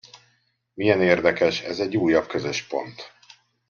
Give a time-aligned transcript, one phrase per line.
[0.73, 3.11] Milyen érdekes, ez egy újabb közös pont!